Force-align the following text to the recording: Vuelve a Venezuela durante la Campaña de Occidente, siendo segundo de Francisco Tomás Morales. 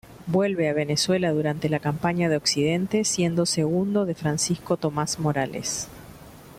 Vuelve 0.25 0.67
a 0.67 0.73
Venezuela 0.73 1.31
durante 1.31 1.69
la 1.69 1.77
Campaña 1.77 2.27
de 2.27 2.35
Occidente, 2.35 3.03
siendo 3.03 3.45
segundo 3.45 4.07
de 4.07 4.15
Francisco 4.15 4.75
Tomás 4.75 5.19
Morales. 5.19 5.89